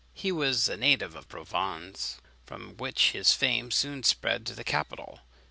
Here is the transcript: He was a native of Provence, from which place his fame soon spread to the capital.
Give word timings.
He 0.15 0.31
was 0.31 0.67
a 0.67 0.75
native 0.77 1.15
of 1.15 1.29
Provence, 1.29 2.17
from 2.47 2.75
which 2.77 3.11
place 3.11 3.11
his 3.11 3.33
fame 3.35 3.69
soon 3.69 4.01
spread 4.01 4.47
to 4.47 4.55
the 4.55 4.63
capital. 4.63 5.19